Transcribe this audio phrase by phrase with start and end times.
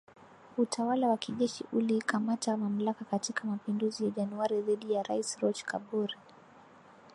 [0.57, 6.15] Utawala wa kijeshi ulikamata mamlaka katika mapinduzi ya Januari dhidi ya Rais Roch Kabore